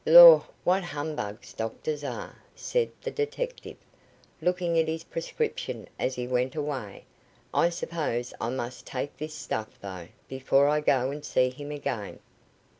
"Lor', 0.03 0.45
what 0.63 0.83
humbugs 0.83 1.53
doctors 1.53 2.03
are," 2.03 2.35
said 2.55 2.89
the 3.03 3.11
detective, 3.11 3.77
looking 4.41 4.79
at 4.79 4.87
his 4.87 5.03
prescription, 5.03 5.87
as 5.99 6.15
he 6.15 6.25
went 6.27 6.55
away. 6.55 7.05
"I 7.53 7.69
suppose 7.69 8.33
I 8.41 8.49
must 8.49 8.87
take 8.87 9.15
this 9.17 9.35
stuff, 9.35 9.77
though, 9.79 10.07
before 10.27 10.67
I 10.67 10.79
go 10.81 11.11
and 11.11 11.23
see 11.23 11.51
him 11.51 11.69
again." 11.69 12.17